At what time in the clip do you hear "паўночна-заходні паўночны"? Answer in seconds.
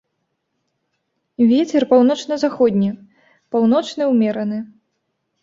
1.91-4.03